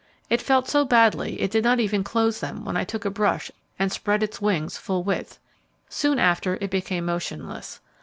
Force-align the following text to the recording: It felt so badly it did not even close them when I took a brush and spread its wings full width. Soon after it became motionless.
It 0.31 0.41
felt 0.41 0.67
so 0.67 0.83
badly 0.83 1.39
it 1.39 1.51
did 1.51 1.63
not 1.63 1.79
even 1.79 2.03
close 2.03 2.39
them 2.39 2.65
when 2.65 2.75
I 2.75 2.83
took 2.83 3.05
a 3.05 3.11
brush 3.11 3.51
and 3.77 3.91
spread 3.91 4.23
its 4.23 4.41
wings 4.41 4.75
full 4.75 5.03
width. 5.03 5.37
Soon 5.89 6.17
after 6.17 6.55
it 6.59 6.71
became 6.71 7.05
motionless. 7.05 7.79